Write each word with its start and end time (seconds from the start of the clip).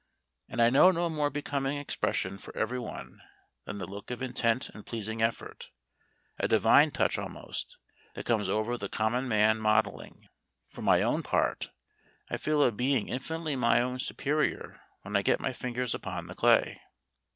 And 0.49 0.63
I 0.63 0.71
know 0.71 0.89
no 0.89 1.11
more 1.11 1.29
becoming 1.29 1.77
expression 1.77 2.39
for 2.39 2.57
everyone 2.57 3.21
than 3.65 3.77
the 3.77 3.85
look 3.85 4.09
of 4.09 4.23
intent 4.23 4.69
and 4.69 4.83
pleasing 4.83 5.21
effort 5.21 5.69
a 6.39 6.47
divine 6.47 6.89
touch 6.89 7.19
almost 7.19 7.77
that 8.15 8.25
comes 8.25 8.49
over 8.49 8.79
the 8.79 8.89
common 8.89 9.27
man 9.27 9.59
modelling. 9.59 10.27
For 10.69 10.81
my 10.81 11.03
own 11.03 11.21
part, 11.21 11.69
I 12.31 12.37
feel 12.37 12.63
a 12.65 12.71
being 12.71 13.09
infinitely 13.09 13.55
my 13.55 13.79
own 13.79 13.99
superior 13.99 14.81
when 15.03 15.15
I 15.15 15.21
get 15.21 15.39
my 15.39 15.53
fingers 15.53 15.93
upon 15.93 16.25
the 16.25 16.33
clay. 16.33 16.81